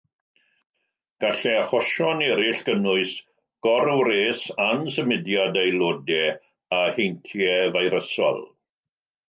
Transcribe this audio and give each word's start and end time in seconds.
Gallai 1.25 1.51
achosion 1.57 2.23
eraill 2.27 2.61
gynnwys: 2.69 3.13
gorwres, 3.69 4.41
ansymudiad 4.69 5.63
aelodau 5.67 6.27
a 6.81 6.83
heintiau 6.99 7.73
feirysol. 7.79 8.45